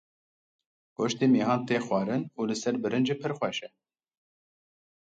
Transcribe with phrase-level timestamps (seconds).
[0.95, 3.69] Goştê mihan tê xwarin û li ser birincê pir xweş e.